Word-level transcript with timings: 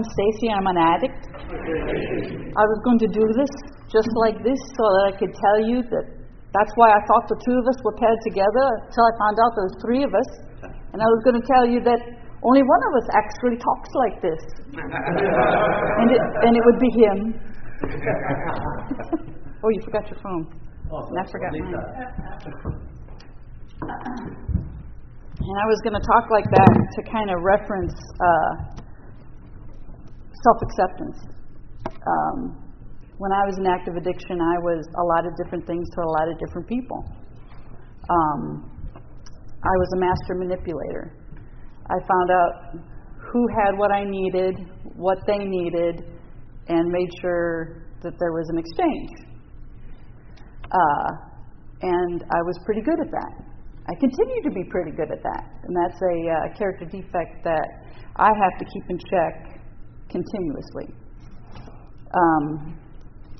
I'm 0.00 0.08
Stacy. 0.16 0.48
I'm 0.48 0.64
an 0.64 0.80
addict. 0.80 1.20
I 1.36 2.64
was 2.64 2.78
going 2.88 3.00
to 3.04 3.10
do 3.12 3.20
this 3.36 3.52
just 3.92 4.08
like 4.24 4.40
this 4.40 4.56
so 4.80 4.88
that 4.96 5.12
I 5.12 5.14
could 5.20 5.28
tell 5.28 5.58
you 5.60 5.84
that 5.92 6.24
that's 6.56 6.72
why 6.80 6.88
I 6.88 7.00
thought 7.04 7.28
the 7.28 7.36
two 7.44 7.52
of 7.60 7.68
us 7.68 7.76
were 7.84 7.92
paired 8.00 8.16
together 8.24 8.64
until 8.80 9.04
I 9.04 9.12
found 9.20 9.36
out 9.44 9.52
there 9.60 9.68
was 9.68 9.76
three 9.84 10.00
of 10.00 10.12
us. 10.16 10.30
And 10.96 11.04
I 11.04 11.04
was 11.04 11.20
going 11.20 11.36
to 11.36 11.44
tell 11.44 11.68
you 11.68 11.84
that 11.84 12.00
only 12.40 12.64
one 12.64 12.82
of 12.88 12.92
us 12.96 13.06
actually 13.12 13.60
talks 13.60 13.92
like 13.92 14.16
this. 14.24 14.40
and, 14.72 16.08
it, 16.16 16.22
and 16.48 16.52
it 16.56 16.64
would 16.64 16.80
be 16.80 16.90
him. 16.96 17.36
oh, 19.60 19.68
you 19.68 19.84
forgot 19.84 20.08
your 20.08 20.16
phone. 20.24 20.48
and 21.12 21.16
I 21.20 21.24
forgot 21.28 21.52
mine. 21.52 21.76
And 25.44 25.56
I 25.60 25.66
was 25.68 25.76
going 25.84 25.96
to 26.00 26.04
talk 26.08 26.24
like 26.32 26.48
that 26.56 26.72
to 26.72 27.00
kind 27.12 27.28
of 27.28 27.36
reference 27.44 27.96
uh, 28.16 28.79
self 30.42 30.58
acceptance. 30.62 31.18
Um, 31.86 32.70
when 33.20 33.32
I 33.32 33.44
was 33.44 33.58
in 33.60 33.66
active 33.68 33.96
addiction, 33.96 34.40
I 34.40 34.56
was 34.64 34.80
a 34.96 35.04
lot 35.04 35.28
of 35.28 35.36
different 35.36 35.66
things 35.66 35.84
to 35.92 36.00
a 36.00 36.10
lot 36.16 36.26
of 36.32 36.38
different 36.40 36.66
people. 36.68 37.04
Um, 38.08 38.64
I 39.60 39.74
was 39.76 39.88
a 39.96 40.00
master 40.00 40.34
manipulator. 40.40 41.12
I 41.84 42.00
found 42.00 42.28
out 42.32 42.52
who 43.20 43.46
had 43.60 43.76
what 43.76 43.92
I 43.92 44.04
needed, 44.04 44.56
what 44.96 45.18
they 45.26 45.36
needed, 45.36 46.00
and 46.68 46.88
made 46.88 47.10
sure 47.20 47.84
that 48.02 48.14
there 48.18 48.32
was 48.32 48.48
an 48.48 48.58
exchange. 48.58 49.10
Uh, 50.64 51.10
and 51.82 52.24
I 52.24 52.40
was 52.48 52.56
pretty 52.64 52.80
good 52.80 53.00
at 53.00 53.10
that. 53.10 53.34
I 53.88 53.94
continue 53.98 54.42
to 54.44 54.50
be 54.50 54.64
pretty 54.70 54.92
good 54.92 55.10
at 55.10 55.22
that. 55.22 55.44
And 55.64 55.76
that's 55.76 56.00
a 56.00 56.16
uh, 56.30 56.56
character 56.56 56.86
defect 56.86 57.44
that 57.44 57.68
I 58.16 58.28
have 58.28 58.54
to 58.58 58.64
keep 58.64 58.84
in 58.88 58.98
check 58.98 59.49
continuously. 60.10 60.92
Um, 62.10 62.76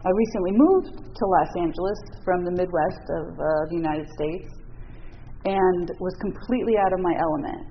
I 0.00 0.08
recently 0.08 0.52
moved 0.54 0.96
to 0.96 1.24
Los 1.26 1.52
Angeles 1.60 2.00
from 2.24 2.44
the 2.44 2.52
Midwest 2.52 3.04
of 3.20 3.36
uh, 3.36 3.44
the 3.68 3.76
United 3.76 4.08
States 4.16 4.48
and 5.44 5.90
was 6.00 6.14
completely 6.20 6.78
out 6.78 6.92
of 6.92 7.00
my 7.00 7.14
element. 7.18 7.66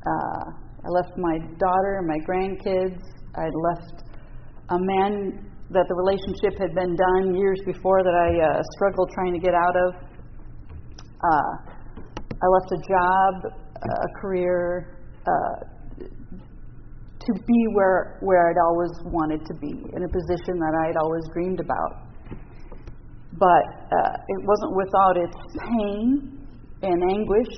Uh, 0.00 0.44
I 0.84 0.88
left 0.88 1.18
my 1.18 1.36
daughter 1.58 2.00
and 2.00 2.06
my 2.06 2.20
grandkids. 2.24 3.02
I 3.34 3.50
left 3.52 4.06
a 4.70 4.78
man 4.78 5.44
that 5.70 5.84
the 5.88 5.94
relationship 5.94 6.58
had 6.60 6.74
been 6.74 6.94
done 6.94 7.34
years 7.34 7.58
before 7.66 8.02
that 8.02 8.14
I 8.14 8.30
uh, 8.38 8.62
struggled 8.76 9.10
trying 9.12 9.34
to 9.34 9.40
get 9.40 9.52
out 9.52 9.76
of. 9.76 9.94
Uh, 11.20 11.52
I 12.30 12.46
left 12.46 12.70
a 12.72 12.80
job, 12.86 13.52
a 13.76 14.20
career, 14.20 14.96
uh, 15.26 15.75
to 17.26 17.32
be 17.34 17.60
where, 17.74 18.18
where 18.20 18.48
I'd 18.50 18.62
always 18.64 18.90
wanted 19.04 19.44
to 19.46 19.54
be, 19.54 19.74
in 19.94 20.02
a 20.04 20.08
position 20.08 20.58
that 20.58 20.74
I'd 20.86 20.96
always 20.96 21.24
dreamed 21.32 21.60
about. 21.60 22.06
But 23.38 23.66
uh, 23.92 24.16
it 24.28 24.40
wasn't 24.46 24.76
without 24.76 25.16
its 25.16 25.36
pain 25.58 26.46
and 26.82 27.02
anguish, 27.10 27.52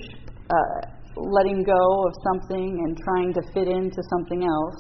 uh, 0.51 0.81
letting 1.17 1.63
go 1.63 2.07
of 2.07 2.13
something 2.33 2.83
and 2.85 2.99
trying 2.99 3.33
to 3.35 3.43
fit 3.53 3.69
into 3.69 4.03
something 4.11 4.43
else. 4.45 4.77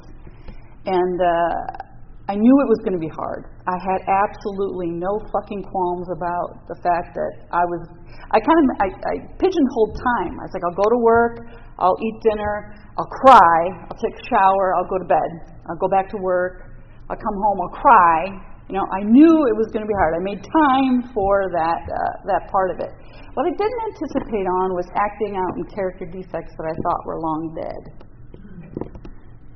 And 0.86 1.20
uh, 1.20 1.87
I 2.28 2.36
knew 2.36 2.54
it 2.60 2.68
was 2.68 2.76
going 2.84 2.92
to 2.92 3.00
be 3.00 3.08
hard. 3.08 3.48
I 3.64 3.80
had 3.80 4.04
absolutely 4.04 4.92
no 4.92 5.16
fucking 5.32 5.64
qualms 5.64 6.12
about 6.12 6.68
the 6.68 6.76
fact 6.84 7.16
that 7.16 7.32
I 7.56 7.64
was. 7.64 7.88
I 8.28 8.36
kind 8.36 8.58
of 8.60 8.64
I, 8.84 8.88
I 8.92 9.14
pigeonholed 9.40 9.96
time. 9.96 10.36
I 10.36 10.44
was 10.44 10.52
like, 10.52 10.64
I'll 10.68 10.76
go 10.76 10.88
to 10.92 11.00
work, 11.00 11.48
I'll 11.80 11.96
eat 11.96 12.16
dinner, 12.20 12.76
I'll 13.00 13.08
cry, 13.24 13.88
I'll 13.88 13.96
take 13.96 14.12
a 14.12 14.24
shower, 14.28 14.76
I'll 14.76 14.90
go 14.92 15.00
to 15.00 15.08
bed, 15.08 15.56
I'll 15.72 15.80
go 15.80 15.88
back 15.88 16.12
to 16.12 16.20
work, 16.20 16.68
I'll 17.08 17.16
come 17.16 17.36
home, 17.40 17.58
I'll 17.64 17.76
cry. 17.80 18.20
You 18.68 18.76
know, 18.76 18.84
I 18.92 19.00
knew 19.08 19.32
it 19.48 19.56
was 19.56 19.72
going 19.72 19.80
to 19.80 19.88
be 19.88 19.96
hard. 19.96 20.12
I 20.12 20.20
made 20.20 20.44
time 20.44 21.08
for 21.16 21.48
that 21.56 21.80
uh, 21.88 22.12
that 22.28 22.52
part 22.52 22.68
of 22.68 22.84
it. 22.84 22.92
What 23.32 23.48
I 23.48 23.56
didn't 23.56 23.82
anticipate 23.88 24.44
on 24.44 24.76
was 24.76 24.84
acting 24.92 25.32
out 25.40 25.56
in 25.56 25.64
character 25.72 26.04
defects 26.04 26.52
that 26.60 26.66
I 26.68 26.74
thought 26.76 27.00
were 27.08 27.16
long 27.24 27.56
dead. 27.56 27.82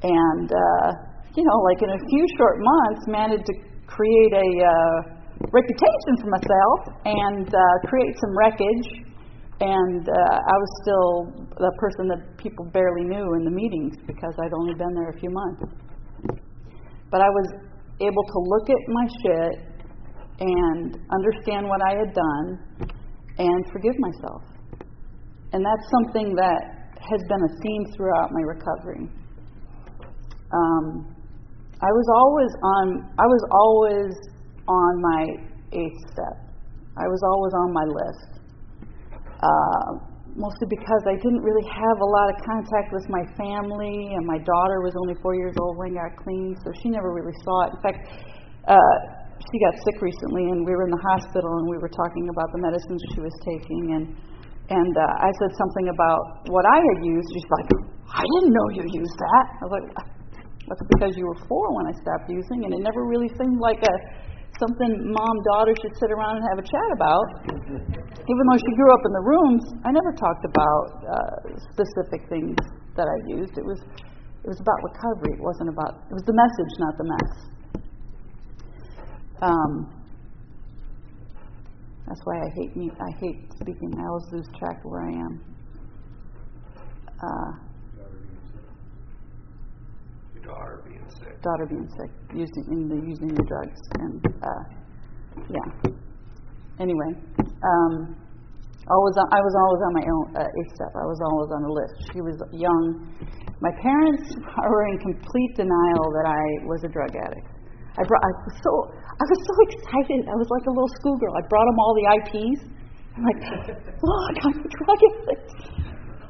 And 0.08 0.48
uh, 0.48 1.11
you 1.34 1.44
know, 1.44 1.58
like 1.64 1.80
in 1.82 1.90
a 1.90 2.00
few 2.08 2.24
short 2.36 2.56
months, 2.60 3.00
managed 3.08 3.46
to 3.46 3.54
create 3.86 4.32
a 4.32 4.48
uh, 4.64 4.98
reputation 5.52 6.12
for 6.20 6.28
myself 6.30 6.78
and 7.04 7.48
uh, 7.48 7.60
create 7.88 8.14
some 8.20 8.32
wreckage 8.36 9.12
and 9.62 10.08
uh, 10.08 10.36
I 10.42 10.56
was 10.58 10.70
still 10.82 11.46
the 11.54 11.70
person 11.78 12.08
that 12.08 12.36
people 12.36 12.66
barely 12.74 13.04
knew 13.06 13.34
in 13.38 13.44
the 13.44 13.50
meetings 13.54 13.94
because 14.06 14.34
I'd 14.42 14.52
only 14.58 14.74
been 14.74 14.92
there 14.94 15.10
a 15.10 15.18
few 15.20 15.30
months. 15.30 15.62
But 17.10 17.20
I 17.22 17.30
was 17.30 17.48
able 18.00 18.24
to 18.26 18.38
look 18.42 18.66
at 18.70 18.82
my 18.88 19.06
shit 19.22 19.54
and 20.40 20.98
understand 21.14 21.68
what 21.68 21.78
I 21.86 21.94
had 21.94 22.10
done 22.10 22.46
and 23.38 23.60
forgive 23.70 23.94
myself. 23.98 24.42
And 25.52 25.62
that's 25.64 25.86
something 25.94 26.34
that 26.34 26.90
has 26.98 27.20
been 27.28 27.42
a 27.46 27.52
theme 27.62 27.84
throughout 27.94 28.30
my 28.32 28.42
recovery. 28.42 29.06
Um, 30.50 31.11
I 31.82 31.90
was 31.90 32.06
always 32.14 32.52
on. 32.62 32.84
I 33.18 33.26
was 33.26 33.42
always 33.50 34.14
on 34.70 34.92
my 35.02 35.22
eighth 35.74 36.00
step. 36.14 36.38
I 36.96 37.08
was 37.10 37.20
always 37.26 37.54
on 37.58 37.72
my 37.72 37.86
list 37.90 38.32
uh, 39.42 39.88
mostly 40.38 40.70
because 40.70 41.02
I 41.04 41.18
didn't 41.18 41.42
really 41.44 41.66
have 41.66 41.98
a 42.00 42.08
lot 42.08 42.26
of 42.32 42.36
contact 42.46 42.94
with 42.94 43.04
my 43.10 43.20
family, 43.36 44.14
and 44.16 44.24
my 44.24 44.38
daughter 44.38 44.80
was 44.80 44.94
only 45.04 45.18
four 45.20 45.34
years 45.34 45.52
old 45.60 45.76
when 45.76 45.92
I 45.92 46.08
got 46.08 46.16
clean, 46.24 46.56
so 46.64 46.72
she 46.80 46.88
never 46.88 47.12
really 47.12 47.36
saw 47.44 47.68
it. 47.68 47.76
In 47.76 47.80
fact, 47.82 48.00
uh, 48.70 48.96
she 49.36 49.56
got 49.66 49.74
sick 49.84 50.00
recently, 50.00 50.48
and 50.48 50.64
we 50.64 50.72
were 50.72 50.86
in 50.86 50.94
the 50.94 51.04
hospital, 51.12 51.50
and 51.60 51.66
we 51.68 51.76
were 51.76 51.90
talking 51.90 52.30
about 52.30 52.48
the 52.54 52.60
medicines 52.62 53.02
she 53.12 53.20
was 53.20 53.34
taking, 53.44 53.98
and 53.98 54.04
and 54.70 54.94
uh, 54.96 55.26
I 55.26 55.28
said 55.42 55.52
something 55.58 55.90
about 55.90 56.48
what 56.48 56.64
I 56.64 56.78
had 56.78 56.98
used. 57.04 57.28
She's 57.34 57.50
like, 57.50 57.68
"I 58.08 58.24
didn't 58.38 58.54
know 58.54 58.66
you 58.72 58.84
used 58.88 59.18
that." 59.18 59.44
I 59.58 59.62
was 59.66 59.72
like, 59.74 59.88
"That's 60.68 60.84
because 60.94 61.12
you 61.16 61.26
were 61.26 61.38
four 61.48 61.74
when 61.76 61.86
I 61.86 61.94
stopped 62.00 62.30
using, 62.30 62.64
and 62.64 62.72
it 62.74 62.82
never 62.82 63.04
really 63.06 63.30
seemed 63.38 63.58
like 63.58 63.82
a." 63.82 63.94
something 64.60 64.92
mom 65.10 65.36
daughter 65.54 65.74
should 65.80 65.94
sit 65.98 66.10
around 66.12 66.38
and 66.38 66.44
have 66.52 66.58
a 66.60 66.66
chat 66.66 66.88
about. 66.94 67.26
Even 67.48 68.42
though 68.46 68.60
she 68.60 68.72
grew 68.76 68.90
up 68.92 69.02
in 69.02 69.12
the 69.12 69.24
rooms, 69.24 69.62
I 69.82 69.90
never 69.90 70.12
talked 70.14 70.44
about 70.44 70.86
uh, 71.02 71.36
specific 71.72 72.28
things 72.28 72.56
that 72.94 73.08
I 73.08 73.18
used. 73.26 73.56
It 73.58 73.64
was 73.64 73.80
it 73.82 74.48
was 74.48 74.60
about 74.60 74.78
recovery. 74.82 75.34
It 75.38 75.42
wasn't 75.42 75.70
about 75.70 76.06
it 76.10 76.14
was 76.14 76.26
the 76.26 76.36
message, 76.36 76.72
not 76.78 76.94
the 76.98 77.06
mess. 77.10 77.32
Um, 79.42 79.72
that's 82.06 82.20
why 82.24 82.36
I 82.38 82.48
hate 82.54 82.76
me. 82.76 82.90
I 83.00 83.10
hate 83.18 83.50
speaking. 83.58 83.90
I 83.98 84.06
always 84.06 84.28
lose 84.32 84.46
track 84.58 84.84
of 84.84 84.90
where 84.90 85.02
I 85.02 85.14
am. 85.26 85.34
Uh, 87.22 87.71
daughter 91.42 91.66
being 91.66 91.88
sick. 91.98 92.10
Using 92.34 92.64
in 92.70 92.80
the 92.88 92.98
using 93.02 93.30
the 93.32 93.44
drugs, 93.44 93.80
and 94.00 94.20
uh, 94.42 94.62
yeah. 95.48 95.68
Anyway, 96.80 97.12
um, 97.40 98.16
always 98.88 99.14
on, 99.20 99.26
I 99.30 99.40
was 99.40 99.54
always 99.54 99.82
on 99.86 99.92
my 99.94 100.06
own 100.06 100.26
uh, 100.34 100.58
eighth 100.58 100.72
step. 100.74 100.92
I 100.96 101.06
was 101.06 101.20
always 101.22 101.50
on 101.54 101.60
the 101.62 101.72
list. 101.72 101.94
She 102.12 102.20
was 102.24 102.36
young. 102.50 102.84
My 103.60 103.72
parents 103.78 104.26
were 104.70 104.84
in 104.90 104.98
complete 104.98 105.52
denial 105.54 106.04
that 106.18 106.26
I 106.26 106.42
was 106.66 106.82
a 106.82 106.90
drug 106.90 107.12
addict. 107.14 107.48
I 107.94 108.02
brought. 108.08 108.24
I 108.24 108.32
was 108.48 108.56
so. 108.64 108.72
I 109.12 109.24
was 109.28 109.40
so 109.44 109.54
excited. 109.68 110.20
I 110.26 110.36
was 110.36 110.48
like 110.48 110.64
a 110.66 110.72
little 110.72 110.92
schoolgirl. 110.98 111.34
I 111.36 111.44
brought 111.46 111.68
them 111.68 111.78
all 111.78 111.92
the 111.94 112.06
IPs. 112.18 112.60
I'm 113.12 113.22
like, 113.28 113.40
look, 114.00 114.34
I'm 114.40 114.56
a 114.56 114.70
drug 114.72 115.00
addict. 115.04 115.48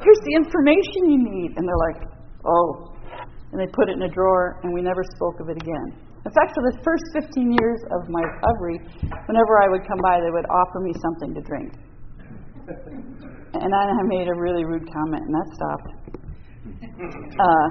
Here's 0.03 0.23
the 0.27 0.35
information 0.35 1.15
you 1.15 1.21
need. 1.23 1.51
And 1.55 1.63
they're 1.63 1.85
like, 1.95 2.01
oh, 2.43 2.92
and 3.53 3.61
they 3.61 3.69
put 3.77 3.93
it 3.93 4.01
in 4.01 4.03
a 4.03 4.09
drawer, 4.09 4.59
and 4.65 4.73
we 4.73 4.81
never 4.81 5.05
spoke 5.15 5.41
of 5.41 5.49
it 5.53 5.61
again. 5.61 5.93
In 6.25 6.33
fact, 6.33 6.57
for 6.57 6.65
the 6.73 6.79
first 6.81 7.05
15 7.13 7.53
years 7.61 7.81
of 7.93 8.09
my 8.09 8.23
recovery, 8.25 8.79
whenever 9.29 9.53
I 9.61 9.69
would 9.69 9.85
come 9.87 10.01
by, 10.01 10.21
they 10.25 10.33
would 10.33 10.49
offer 10.49 10.81
me 10.81 10.93
something 11.03 11.35
to 11.35 11.43
drink. 11.43 11.71
And 13.53 13.71
I 13.75 13.85
made 14.09 14.29
a 14.29 14.37
really 14.41 14.65
rude 14.65 14.89
comment, 14.89 15.23
and 15.27 15.35
that 15.35 15.49
stopped. 15.53 15.91
Uh, 17.37 17.69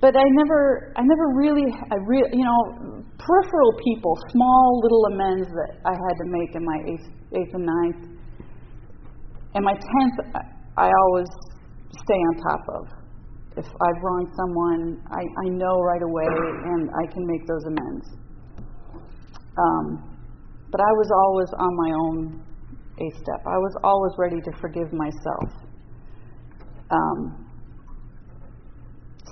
but 0.00 0.16
I 0.16 0.24
never, 0.42 0.92
I 0.96 1.02
never 1.02 1.26
really, 1.38 1.70
I 1.72 1.96
re- 2.04 2.28
you 2.32 2.44
know, 2.44 3.04
peripheral 3.18 3.72
people, 3.86 4.18
small 4.30 4.80
little 4.82 5.04
amends 5.14 5.46
that 5.46 5.78
I 5.86 5.94
had 5.94 6.16
to 6.18 6.26
make 6.26 6.54
in 6.56 6.64
my 6.64 6.78
eighth, 6.90 7.08
eighth 7.38 7.54
and 7.54 7.66
ninth. 7.66 8.18
And 9.54 9.64
my 9.64 9.74
tenth, 9.74 10.34
I 10.76 10.90
always 10.90 11.28
stay 12.02 12.14
on 12.14 12.34
top 12.50 12.60
of 12.68 13.01
if 13.56 13.66
I've 13.66 14.02
wronged 14.02 14.28
someone, 14.36 15.02
I, 15.10 15.22
I 15.46 15.48
know 15.50 15.80
right 15.80 16.02
away 16.02 16.26
and 16.26 16.90
I 16.90 17.12
can 17.12 17.26
make 17.26 17.46
those 17.46 17.64
amends. 17.64 18.06
Um, 19.58 20.18
but 20.70 20.80
I 20.80 20.92
was 20.96 21.10
always 21.12 21.50
on 21.58 21.72
my 21.76 21.90
own 22.08 22.44
a 23.00 23.08
step. 23.16 23.40
I 23.46 23.58
was 23.58 23.74
always 23.84 24.12
ready 24.18 24.40
to 24.40 24.52
forgive 24.60 24.92
myself. 24.92 25.48
Um, 26.90 27.42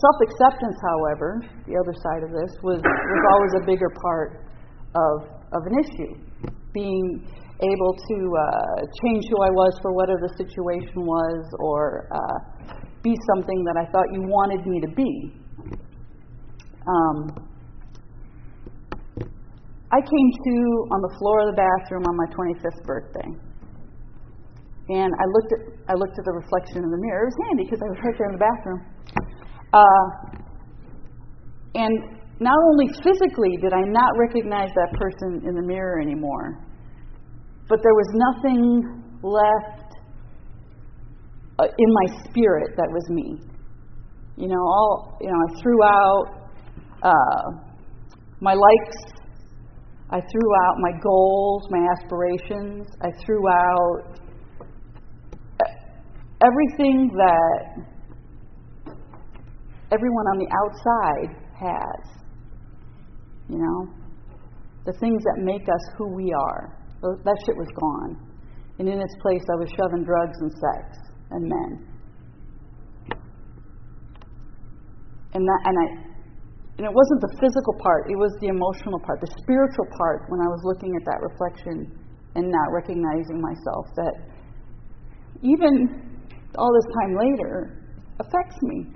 Self 0.01 0.17
acceptance, 0.25 0.81
however, 0.81 1.45
the 1.69 1.77
other 1.77 1.93
side 1.93 2.25
of 2.25 2.33
this, 2.33 2.57
was, 2.65 2.81
was 2.81 3.25
always 3.37 3.53
a 3.61 3.65
bigger 3.69 3.93
part 4.01 4.49
of, 4.97 5.29
of 5.53 5.61
an 5.69 5.77
issue. 5.77 6.17
Being 6.73 7.21
able 7.61 7.93
to 7.93 8.17
uh, 8.33 8.81
change 9.05 9.29
who 9.29 9.37
I 9.45 9.53
was 9.53 9.77
for 9.83 9.93
whatever 9.93 10.25
the 10.25 10.33
situation 10.41 11.05
was, 11.05 11.45
or 11.61 12.09
uh, 12.17 12.39
be 13.02 13.17
something 13.35 13.64
that 13.64 13.76
I 13.76 13.91
thought 13.91 14.06
you 14.12 14.23
wanted 14.23 14.67
me 14.67 14.81
to 14.81 14.88
be. 14.88 15.32
Um, 16.87 17.50
I 19.93 20.00
came 20.00 20.29
to 20.44 20.56
on 20.94 21.00
the 21.02 21.12
floor 21.19 21.41
of 21.43 21.55
the 21.55 21.58
bathroom 21.58 22.05
on 22.06 22.17
my 22.17 22.29
25th 22.31 22.85
birthday. 22.87 23.29
And 24.91 25.11
I 25.14 25.26
looked 25.31 25.52
at 25.55 25.61
I 25.91 25.94
looked 25.94 26.19
at 26.19 26.25
the 26.25 26.32
reflection 26.32 26.85
in 26.87 26.91
the 26.91 27.02
mirror. 27.02 27.26
It 27.26 27.35
was 27.35 27.38
handy 27.50 27.64
because 27.67 27.82
I 27.82 27.88
was 27.91 27.99
right 27.99 28.14
there 28.14 28.29
in 28.31 28.35
the 28.38 28.44
bathroom. 28.47 28.81
Uh, 29.75 30.06
and 31.75 31.94
not 32.38 32.58
only 32.70 32.87
physically 33.02 33.58
did 33.61 33.73
I 33.73 33.82
not 33.87 34.14
recognize 34.19 34.70
that 34.75 34.94
person 34.99 35.43
in 35.47 35.55
the 35.55 35.67
mirror 35.67 36.00
anymore, 36.00 36.62
but 37.69 37.79
there 37.82 37.94
was 37.94 38.11
nothing 38.14 39.02
left 39.23 39.90
uh, 41.61 41.67
in 41.77 41.93
my 41.93 42.25
spirit 42.25 42.77
that 42.77 42.89
was 42.91 43.09
me. 43.11 43.39
You 44.37 44.49
know, 44.49 44.61
all 44.61 45.19
you 45.21 45.29
know, 45.29 45.37
I 45.37 45.61
threw 45.61 45.85
out 45.85 46.25
uh, 47.03 47.43
my 48.41 48.55
likes. 48.55 48.97
I 50.11 50.21
threw 50.21 50.49
out 50.65 50.75
my 50.79 50.93
goals, 51.03 51.69
my 51.71 51.87
aspirations. 51.97 52.89
I 53.03 53.11
threw 53.25 53.49
out 53.49 54.19
everything 56.43 57.11
that 57.15 57.85
everyone 59.93 60.27
on 60.33 60.39
the 60.39 60.49
outside 60.65 61.37
has. 61.55 62.23
You 63.49 63.59
know? 63.59 63.95
The 64.87 64.93
things 64.99 65.23
that 65.23 65.45
make 65.45 65.69
us 65.69 65.95
who 65.99 66.15
we 66.15 66.33
are. 66.33 66.77
That 67.03 67.37
shit 67.47 67.57
was 67.57 67.69
gone. 67.79 68.17
And 68.79 68.89
in 68.89 68.99
its 68.99 69.15
place, 69.21 69.43
I 69.53 69.57
was 69.61 69.69
shoving 69.77 70.05
drugs 70.05 70.39
and 70.41 70.51
sex 70.51 71.10
and 71.31 71.43
men. 71.49 71.71
And 75.32 75.47
that, 75.47 75.61
and 75.65 75.77
I, 75.79 75.87
and 76.79 76.85
it 76.87 76.94
wasn't 76.94 77.21
the 77.21 77.32
physical 77.38 77.75
part; 77.79 78.11
it 78.11 78.19
was 78.19 78.35
the 78.41 78.49
emotional 78.49 78.99
part, 79.00 79.21
the 79.21 79.31
spiritual 79.43 79.87
part. 79.97 80.27
When 80.29 80.41
I 80.41 80.49
was 80.50 80.61
looking 80.65 80.91
at 80.97 81.05
that 81.06 81.21
reflection 81.23 81.87
and 82.35 82.50
not 82.50 82.69
recognizing 82.75 83.41
myself, 83.41 83.87
that 83.97 84.15
even 85.43 86.21
all 86.59 86.73
this 86.75 86.88
time 86.99 87.12
later 87.15 87.79
affects 88.19 88.59
me 88.62 88.91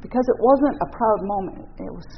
because 0.00 0.26
it 0.26 0.38
wasn't 0.40 0.76
a 0.82 0.88
proud 0.90 1.20
moment. 1.22 1.68
It 1.78 1.92
was 1.92 2.08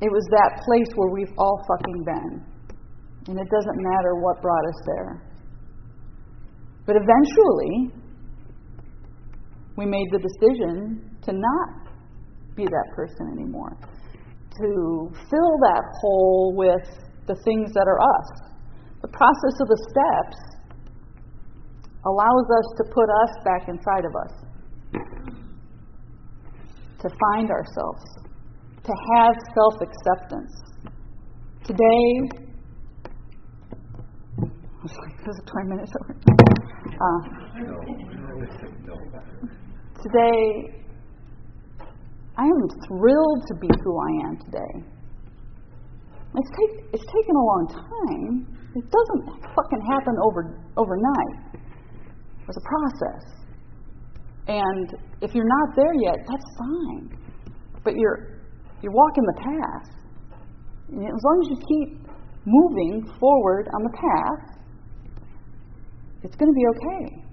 it 0.00 0.10
was 0.12 0.24
that 0.30 0.60
place 0.64 0.90
where 0.96 1.10
we've 1.12 1.32
all 1.38 1.64
fucking 1.68 2.04
been. 2.04 2.32
And 3.28 3.40
it 3.40 3.48
doesn't 3.48 3.78
matter 3.80 4.20
what 4.20 4.42
brought 4.42 4.64
us 4.68 4.80
there. 4.84 5.22
But 6.86 6.96
eventually, 6.96 7.92
we 9.76 9.86
made 9.86 10.08
the 10.12 10.18
decision 10.18 11.10
to 11.22 11.32
not 11.32 11.94
be 12.54 12.64
that 12.64 12.88
person 12.94 13.32
anymore. 13.32 13.76
To 14.60 15.10
fill 15.30 15.54
that 15.66 15.82
hole 16.00 16.54
with 16.56 16.86
the 17.26 17.34
things 17.44 17.72
that 17.72 17.86
are 17.88 18.00
us. 18.00 18.52
The 19.02 19.08
process 19.08 19.60
of 19.60 19.68
the 19.68 19.80
steps 19.90 20.38
allows 22.06 22.46
us 22.58 22.66
to 22.76 22.84
put 22.92 23.08
us 23.08 23.44
back 23.44 23.68
inside 23.68 24.04
of 24.04 24.14
us 24.14 24.44
to 27.04 27.10
find 27.20 27.50
ourselves, 27.50 28.02
to 28.82 28.92
have 29.14 29.34
self 29.54 29.74
acceptance. 29.82 30.52
Today, 31.64 32.06
was 34.82 35.38
it 35.38 35.46
20 35.46 35.68
minutes 35.68 35.92
over? 36.00 36.43
Uh, 36.94 37.20
today, 40.00 40.70
I 42.38 42.44
am 42.44 42.60
thrilled 42.86 43.42
to 43.48 43.54
be 43.60 43.68
who 43.82 43.98
I 43.98 44.28
am 44.28 44.36
today. 44.38 44.74
It's, 46.36 46.50
take, 46.50 46.84
it's 46.92 47.02
taken 47.02 47.34
a 47.34 47.44
long 47.44 47.66
time. 47.68 48.46
It 48.76 48.84
doesn't 48.90 49.42
fucking 49.42 49.82
happen 49.90 50.14
over, 50.22 50.58
overnight. 50.76 51.64
It's 52.46 52.58
a 52.58 52.66
process. 52.68 53.24
And 54.46 54.94
if 55.20 55.34
you're 55.34 55.48
not 55.48 55.74
there 55.74 55.94
yet, 56.02 56.16
that's 56.28 56.44
fine. 56.58 57.18
But 57.82 57.94
you're 57.96 58.38
you're 58.82 58.92
walking 58.92 59.24
the 59.24 59.40
path. 59.40 59.88
And 60.90 61.06
as 61.06 61.22
long 61.24 61.40
as 61.42 61.48
you 61.50 61.56
keep 61.56 62.06
moving 62.44 63.10
forward 63.18 63.68
on 63.74 63.82
the 63.82 63.90
path, 63.96 64.53
it's 66.24 66.36
going 66.36 66.50
to 66.50 66.56
be 66.56 66.66
okay. 66.72 67.24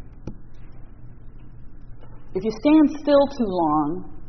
If 2.36 2.44
you 2.44 2.52
stand 2.52 3.02
still 3.02 3.26
too 3.38 3.48
long, 3.48 4.20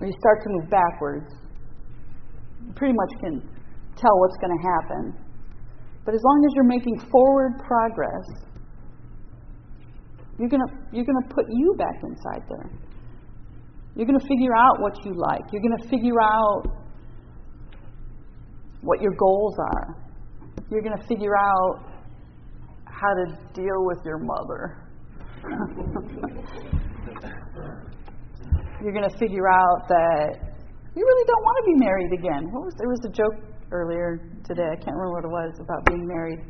or 0.00 0.06
you 0.06 0.12
start 0.20 0.38
to 0.44 0.48
move 0.50 0.70
backwards, 0.70 1.30
you 2.66 2.72
pretty 2.74 2.94
much 2.94 3.20
can 3.20 3.40
tell 3.96 4.12
what's 4.20 4.36
going 4.36 4.52
to 4.52 4.62
happen. 4.62 5.02
But 6.04 6.14
as 6.14 6.20
long 6.22 6.44
as 6.46 6.52
you're 6.54 6.68
making 6.68 6.98
forward 7.10 7.52
progress, 7.66 8.26
you're 10.38 10.48
going 10.48 10.62
you're 10.92 11.04
gonna 11.04 11.28
put 11.34 11.46
you 11.48 11.74
back 11.78 11.94
inside 12.02 12.42
there. 12.48 12.70
You're 13.96 14.06
going 14.06 14.18
to 14.18 14.26
figure 14.26 14.54
out 14.56 14.80
what 14.80 14.92
you 15.04 15.14
like. 15.14 15.42
You're 15.52 15.62
going 15.62 15.78
to 15.78 15.88
figure 15.88 16.20
out 16.20 16.64
what 18.82 19.00
your 19.00 19.12
goals 19.16 19.54
are. 19.58 19.96
You're 20.68 20.82
going 20.82 20.98
to 20.98 21.06
figure 21.06 21.36
out 21.38 21.93
how 23.00 23.12
to 23.12 23.24
deal 23.52 23.84
with 23.84 23.98
your 24.04 24.18
mother. 24.18 24.78
You're 28.82 28.92
going 28.92 29.08
to 29.08 29.18
figure 29.18 29.48
out 29.48 29.88
that 29.88 30.54
you 30.94 31.02
really 31.02 31.26
don't 31.26 31.42
want 31.42 31.56
to 31.58 31.64
be 31.72 31.76
married 31.84 32.12
again. 32.12 32.52
What 32.52 32.64
was 32.64 32.74
there 32.78 32.88
was 32.88 33.02
a 33.04 33.10
joke 33.10 33.34
earlier 33.72 34.22
today. 34.46 34.68
I 34.70 34.76
can't 34.76 34.94
remember 34.94 35.10
what 35.10 35.24
it 35.24 35.32
was 35.32 35.52
about 35.58 35.84
being 35.86 36.06
married. 36.06 36.40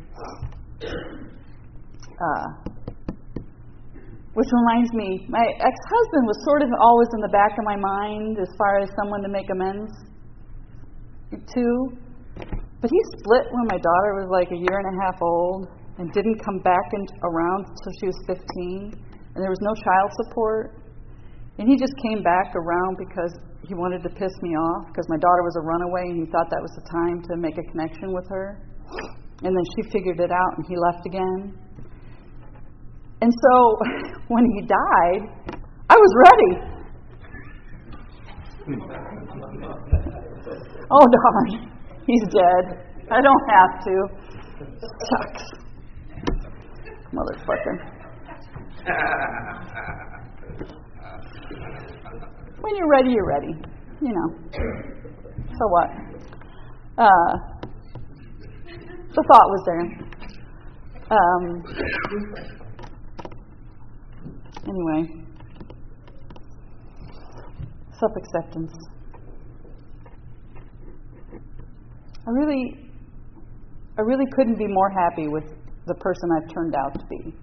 Uh, 2.14 2.46
which 4.34 4.50
reminds 4.50 4.92
me, 4.92 5.26
my 5.30 5.46
ex 5.62 5.74
husband 5.88 6.26
was 6.26 6.38
sort 6.44 6.62
of 6.62 6.68
always 6.82 7.08
in 7.14 7.20
the 7.22 7.32
back 7.32 7.54
of 7.56 7.64
my 7.64 7.76
mind 7.76 8.38
as 8.38 8.50
far 8.58 8.80
as 8.82 8.90
someone 9.00 9.22
to 9.22 9.30
make 9.30 9.48
amends 9.50 9.92
to. 11.32 11.64
But 12.82 12.90
he 12.90 13.00
split 13.22 13.46
when 13.48 13.66
my 13.70 13.78
daughter 13.78 14.12
was 14.20 14.28
like 14.30 14.50
a 14.50 14.58
year 14.58 14.76
and 14.76 14.88
a 14.90 14.96
half 15.06 15.22
old 15.22 15.70
and 15.98 16.10
didn't 16.12 16.38
come 16.42 16.58
back 16.58 16.86
in, 16.92 17.02
around 17.22 17.66
until 17.70 17.92
she 18.00 18.06
was 18.06 18.18
15. 18.26 18.94
And 19.34 19.38
there 19.42 19.50
was 19.50 19.62
no 19.62 19.74
child 19.74 20.10
support. 20.26 20.78
And 21.58 21.68
he 21.68 21.76
just 21.76 21.94
came 22.02 22.22
back 22.22 22.54
around 22.54 22.98
because 22.98 23.30
he 23.66 23.74
wanted 23.74 24.02
to 24.02 24.10
piss 24.10 24.32
me 24.42 24.50
off 24.58 24.88
because 24.88 25.06
my 25.08 25.16
daughter 25.16 25.42
was 25.46 25.56
a 25.56 25.62
runaway 25.62 26.02
and 26.10 26.26
he 26.26 26.30
thought 26.30 26.50
that 26.50 26.60
was 26.60 26.74
the 26.74 26.84
time 26.90 27.22
to 27.30 27.36
make 27.38 27.56
a 27.56 27.62
connection 27.70 28.12
with 28.12 28.26
her. 28.28 28.60
And 29.42 29.54
then 29.54 29.64
she 29.76 29.90
figured 29.90 30.20
it 30.20 30.30
out 30.30 30.52
and 30.58 30.66
he 30.66 30.76
left 30.76 31.06
again. 31.06 31.54
And 33.22 33.32
so 33.32 33.76
when 34.28 34.44
he 34.54 34.66
died, 34.66 35.22
I 35.88 35.94
was 35.94 36.12
ready. 36.26 36.74
oh, 40.90 41.06
darn. 41.06 41.70
He's 42.06 42.22
dead. 42.28 42.64
I 43.10 43.20
don't 43.20 43.44
have 43.48 43.84
to. 43.84 43.94
Sucks. 44.58 45.63
Motherfucker. 47.14 47.76
when 52.60 52.76
you're 52.76 52.90
ready, 52.90 53.10
you're 53.10 53.26
ready. 53.28 53.54
You 54.00 54.12
know. 54.12 54.28
So 55.58 55.66
what? 55.68 55.90
Uh, 56.98 57.32
the 59.14 59.22
thought 59.28 59.48
was 59.48 59.62
there. 59.66 59.84
Um, 61.10 61.62
Anyway, 64.66 65.24
self 68.00 68.12
acceptance. 68.16 68.72
I 72.26 72.30
really, 72.30 72.90
I 73.98 74.00
really 74.00 74.24
couldn't 74.34 74.56
be 74.56 74.66
more 74.66 74.88
happy 74.90 75.28
with 75.28 75.44
the 75.86 75.94
person 75.94 76.30
I've 76.36 76.48
turned 76.52 76.74
out 76.74 76.98
to 76.98 77.06
be. 77.06 77.34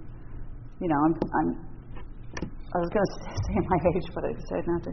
You 0.79 0.87
know, 0.87 0.99
I'm, 1.05 1.15
I'm 1.35 1.49
I 2.73 2.77
was 2.79 2.89
going 2.89 3.05
to 3.05 3.19
say 3.19 3.55
my 3.67 3.79
age, 3.95 4.07
but 4.15 4.23
I 4.23 4.31
decided 4.31 4.67
not 4.67 4.81
to. 4.83 4.91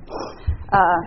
Uh, 0.75 1.01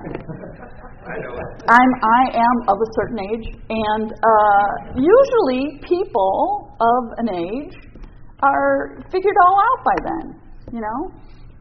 I'm, 1.68 1.92
I 2.02 2.22
am 2.40 2.58
of 2.70 2.78
a 2.80 2.90
certain 2.96 3.20
age, 3.20 3.48
and 3.70 4.14
uh, 4.14 4.68
usually 4.96 5.80
people 5.84 6.76
of 6.80 7.04
an 7.18 7.30
age 7.36 7.76
are 8.42 9.04
figured 9.12 9.36
all 9.46 9.58
out 9.60 9.86
by 9.86 9.96
then 10.04 10.42
you 10.72 10.80
know? 10.80 11.12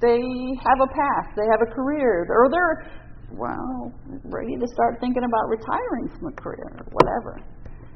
they 0.00 0.16
have 0.64 0.80
a 0.80 0.88
path, 0.88 1.28
they 1.36 1.44
have 1.52 1.60
a 1.60 1.70
career, 1.74 2.24
or 2.30 2.48
they're, 2.48 2.88
well, 3.36 3.92
ready 4.24 4.56
to 4.56 4.66
start 4.72 4.96
thinking 4.98 5.22
about 5.24 5.44
retiring 5.48 6.08
from 6.16 6.32
a 6.32 6.36
career 6.40 6.72
or 6.72 6.86
whatever. 6.96 7.36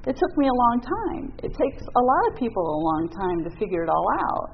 It 0.06 0.16
took 0.20 0.36
me 0.36 0.48
a 0.48 0.52
long 0.52 0.82
time. 0.84 1.32
It 1.40 1.56
takes 1.56 1.80
a 1.80 2.02
lot 2.04 2.28
of 2.28 2.36
people 2.36 2.60
a 2.60 2.80
long 2.92 3.08
time 3.08 3.40
to 3.48 3.50
figure 3.56 3.80
it 3.82 3.88
all 3.88 4.04
out. 4.20 4.52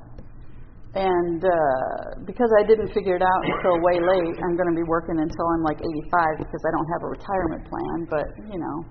And 0.95 1.42
uh, 1.42 2.23
because 2.26 2.50
I 2.59 2.62
didn't 2.66 2.92
figure 2.95 3.14
it 3.14 3.23
out 3.23 3.42
until 3.42 3.78
way 3.83 3.99
late, 3.99 4.38
I'm 4.42 4.54
going 4.54 4.71
to 4.71 4.78
be 4.78 4.87
working 4.87 5.19
until 5.19 5.47
I'm 5.54 5.62
like 5.62 5.78
85 5.78 6.38
because 6.47 6.62
I 6.66 6.71
don't 6.75 6.87
have 6.95 7.02
a 7.02 7.09
retirement 7.14 7.62
plan, 7.66 8.07
but, 8.11 8.26
you 8.50 8.59
know, 8.59 8.85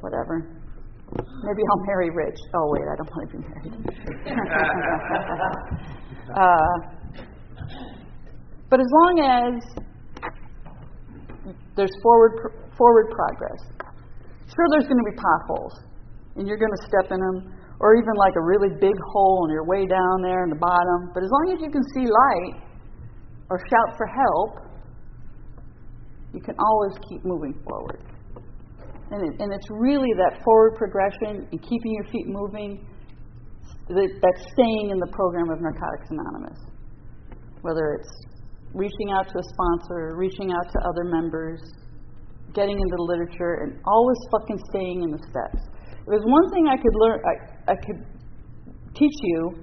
whatever. 0.00 0.56
Maybe 1.14 1.62
I'll 1.70 1.84
marry 1.86 2.10
rich. 2.10 2.34
Oh, 2.54 2.66
wait, 2.70 2.82
I 2.82 2.96
don't 2.98 3.10
want 3.10 3.30
to 3.30 3.34
be 3.34 3.38
married. 3.46 3.74
uh, 6.34 6.76
but 8.68 8.80
as 8.80 8.86
long 8.90 9.20
as 9.22 9.62
there's 11.76 11.94
forward, 12.02 12.52
forward 12.76 13.10
progress, 13.10 13.62
sure, 14.56 14.66
there's 14.72 14.88
going 14.88 14.98
to 14.98 15.08
be 15.12 15.16
potholes, 15.20 15.76
and 16.40 16.48
you're 16.48 16.56
going 16.56 16.72
to 16.72 16.84
step 16.88 17.12
in 17.12 17.20
them, 17.20 17.52
or 17.78 17.94
even 17.94 18.14
like 18.16 18.32
a 18.36 18.44
really 18.44 18.72
big 18.80 18.96
hole 19.12 19.44
and 19.44 19.52
you're 19.52 19.68
way 19.68 19.84
down 19.84 20.24
there 20.24 20.44
in 20.44 20.50
the 20.50 20.56
bottom. 20.56 21.12
But 21.12 21.22
as 21.22 21.30
long 21.30 21.52
as 21.52 21.60
you 21.60 21.70
can 21.70 21.84
see 21.92 22.08
light 22.08 22.64
or 23.50 23.60
shout 23.68 23.96
for 23.96 24.08
help, 24.08 24.66
you 26.32 26.40
can 26.40 26.56
always 26.58 26.96
keep 27.08 27.24
moving 27.24 27.52
forward. 27.68 28.00
And, 29.12 29.22
it, 29.22 29.40
and 29.40 29.52
it's 29.52 29.68
really 29.70 30.10
that 30.16 30.42
forward 30.42 30.74
progression 30.76 31.46
and 31.52 31.62
keeping 31.62 31.92
your 31.94 32.04
feet 32.10 32.26
moving 32.26 32.84
that, 33.88 34.10
that's 34.18 34.44
staying 34.52 34.90
in 34.90 34.98
the 34.98 35.06
program 35.12 35.48
of 35.50 35.60
Narcotics 35.60 36.10
Anonymous. 36.10 36.58
Whether 37.62 38.00
it's 38.00 38.10
reaching 38.74 39.12
out 39.12 39.28
to 39.28 39.38
a 39.38 39.46
sponsor, 39.54 40.16
reaching 40.16 40.50
out 40.50 40.66
to 40.72 40.78
other 40.88 41.04
members, 41.04 41.60
getting 42.56 42.74
into 42.80 42.96
the 42.96 43.04
literature, 43.04 43.62
and 43.62 43.78
always 43.86 44.16
fucking 44.32 44.58
staying 44.70 45.04
in 45.04 45.10
the 45.12 45.22
steps. 45.28 45.62
If 46.00 46.06
there's 46.08 46.24
one 46.24 46.50
thing 46.50 46.66
I 46.66 46.76
could 46.76 46.96
learn, 46.96 47.20
I, 47.20 47.72
I 47.72 47.76
could 47.76 48.00
teach 48.96 49.18
you, 49.22 49.62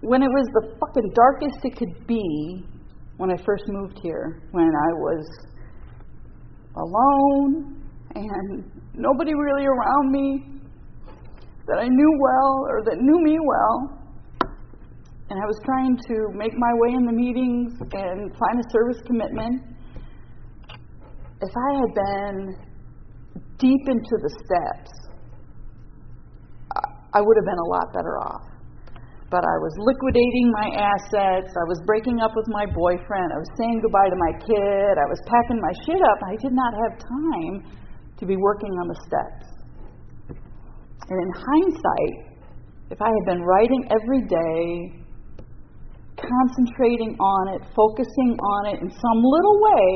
when 0.00 0.22
it 0.22 0.28
was 0.28 0.46
the 0.54 0.76
fucking 0.80 1.12
darkest 1.14 1.58
it 1.64 1.76
could 1.76 2.06
be 2.06 2.64
when 3.16 3.30
I 3.30 3.36
first 3.44 3.64
moved 3.68 3.98
here, 4.02 4.42
when 4.52 4.64
I 4.64 4.90
was 5.02 5.24
alone 6.76 7.82
and 8.14 8.70
nobody 8.94 9.32
really 9.34 9.66
around 9.66 10.12
me 10.12 10.56
that 11.66 11.78
I 11.78 11.88
knew 11.88 12.12
well 12.20 12.66
or 12.70 12.84
that 12.84 12.98
knew 13.00 13.20
me 13.22 13.38
well. 13.42 13.98
And 15.28 15.42
I 15.42 15.46
was 15.46 15.58
trying 15.64 15.96
to 15.96 16.14
make 16.38 16.52
my 16.56 16.72
way 16.74 16.94
in 16.94 17.04
the 17.04 17.12
meetings 17.12 17.72
and 17.80 18.30
find 18.38 18.60
a 18.60 18.66
service 18.70 19.02
commitment. 19.06 19.75
If 21.42 21.52
I 21.52 21.70
had 21.80 21.92
been 21.94 22.56
deep 23.58 23.88
into 23.88 24.16
the 24.22 24.30
steps, 24.44 24.92
I 27.12 27.20
would 27.20 27.36
have 27.36 27.46
been 27.46 27.58
a 27.58 27.68
lot 27.68 27.92
better 27.92 28.18
off 28.18 28.56
but 29.30 29.42
I 29.42 29.56
was 29.58 29.74
liquidating 29.82 30.54
my 30.54 30.68
assets. 30.78 31.50
I 31.50 31.66
was 31.66 31.82
breaking 31.82 32.22
up 32.22 32.30
with 32.38 32.46
my 32.46 32.66
boyfriend. 32.70 33.34
I 33.34 33.38
was 33.42 33.50
saying 33.58 33.82
goodbye 33.82 34.10
to 34.10 34.18
my 34.18 34.32
kid. 34.38 34.92
I 34.94 35.06
was 35.10 35.18
packing 35.26 35.58
my 35.58 35.74
shit 35.82 35.98
up. 35.98 36.18
I 36.22 36.34
did 36.38 36.54
not 36.54 36.72
have 36.78 36.92
time 36.94 37.54
to 38.18 38.24
be 38.26 38.36
working 38.38 38.70
on 38.78 38.86
the 38.86 38.98
steps. 39.02 39.46
And 40.30 41.18
in 41.18 41.30
hindsight, 41.34 42.14
if 42.90 43.02
I 43.02 43.10
had 43.10 43.24
been 43.26 43.42
writing 43.42 43.82
every 43.90 44.22
day, 44.30 45.02
concentrating 46.14 47.18
on 47.18 47.58
it, 47.58 47.62
focusing 47.74 48.38
on 48.38 48.62
it 48.70 48.78
in 48.80 48.90
some 48.90 49.20
little 49.26 49.58
way, 49.58 49.86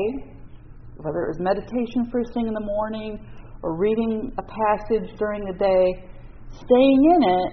whether 1.03 1.25
it 1.25 1.29
was 1.33 1.39
meditation 1.39 2.09
first 2.11 2.33
thing 2.33 2.47
in 2.47 2.53
the 2.53 2.65
morning 2.65 3.19
or 3.63 3.77
reading 3.77 4.31
a 4.37 4.45
passage 4.45 5.09
during 5.17 5.45
the 5.45 5.57
day, 5.57 5.85
staying 6.49 7.01
in 7.15 7.21
it, 7.29 7.51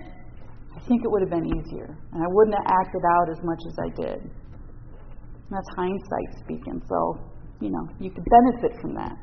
I 0.74 0.80
think 0.86 1.04
it 1.04 1.10
would 1.10 1.22
have 1.22 1.30
been 1.30 1.48
easier, 1.48 1.90
and 2.12 2.22
I 2.22 2.28
wouldn't 2.30 2.56
have 2.56 2.68
acted 2.70 3.02
out 3.18 3.26
as 3.28 3.40
much 3.42 3.62
as 3.66 3.74
I 3.82 3.88
did. 3.98 4.18
And 4.22 5.50
that's 5.50 5.70
hindsight 5.76 6.30
speaking, 6.44 6.80
so 6.88 7.18
you 7.60 7.70
know 7.70 7.84
you 7.98 8.10
could 8.10 8.24
benefit 8.24 8.80
from 8.80 8.94
that. 8.94 9.16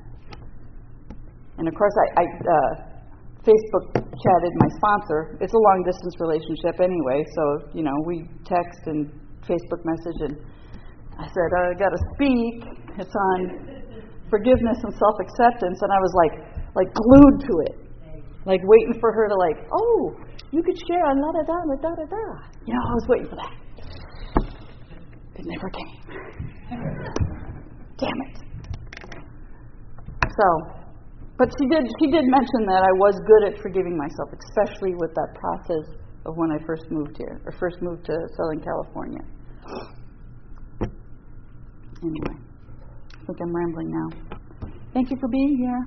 And 1.57 1.67
of 1.67 1.73
course, 1.73 1.93
I, 1.95 2.21
I 2.21 2.25
uh, 2.25 2.71
Facebook 3.45 3.85
chatted 3.95 4.53
my 4.57 4.69
sponsor. 4.77 5.37
It's 5.39 5.53
a 5.53 5.57
long 5.57 5.83
distance 5.85 6.15
relationship 6.19 6.81
anyway, 6.81 7.23
so 7.23 7.43
you 7.73 7.83
know 7.83 7.95
we 8.05 8.27
text 8.45 8.81
and 8.87 9.07
Facebook 9.47 9.85
message, 9.85 10.19
and 10.27 10.35
I 11.17 11.25
said 11.29 11.49
I 11.55 11.73
got 11.79 11.93
to 11.93 12.01
speak. 12.17 12.55
It's 12.99 13.15
on 13.15 13.74
forgiveness 14.35 14.79
and 14.83 14.91
self 14.99 15.15
acceptance, 15.23 15.79
and 15.79 15.91
I 15.91 15.99
was 16.03 16.13
like 16.19 16.35
like 16.75 16.89
glued 16.91 17.37
to 17.47 17.53
it, 17.71 17.75
like 18.43 18.59
waiting 18.63 18.99
for 18.99 19.15
her 19.15 19.31
to 19.31 19.35
like, 19.35 19.63
oh, 19.71 20.11
you 20.51 20.61
could 20.61 20.75
share 20.87 21.03
on 21.07 21.15
la 21.23 21.31
da 21.31 21.43
da 21.47 21.57
da 21.63 21.75
da 21.79 21.91
da 21.95 22.05
da. 22.11 22.25
You 22.67 22.73
know, 22.75 22.83
I 22.83 22.93
was 22.99 23.05
waiting 23.07 23.29
for 23.31 23.37
that. 23.39 23.53
It 25.35 25.45
never 25.47 25.69
came. 25.71 25.93
Damn 27.97 28.19
it. 28.27 28.35
So, 30.35 30.47
but 31.37 31.47
she 31.55 31.65
did 31.71 31.83
she 31.99 32.11
did 32.11 32.25
mention 32.27 32.67
that 32.67 32.83
I 32.83 32.93
was 32.99 33.15
good 33.23 33.53
at 33.53 33.61
forgiving 33.61 33.95
myself, 33.97 34.35
especially 34.35 34.95
with 34.95 35.15
that 35.15 35.31
process 35.39 35.95
of 36.25 36.35
when 36.35 36.51
I 36.51 36.59
first 36.65 36.91
moved 36.91 37.15
here 37.17 37.39
or 37.45 37.51
first 37.59 37.77
moved 37.81 38.05
to 38.05 38.15
Southern 38.35 38.59
California. 38.59 39.23
Anyway, 42.03 42.44
I 43.25 43.27
think 43.27 43.41
I'm 43.41 43.55
rambling 43.55 43.89
now. 43.89 44.37
Thank 44.93 45.09
you 45.09 45.17
for 45.17 45.27
being 45.27 45.57
here. 45.57 45.83